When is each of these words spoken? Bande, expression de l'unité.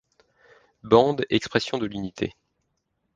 Bande, 0.81 1.27
expression 1.29 1.77
de 1.77 1.85
l'unité. 1.85 2.33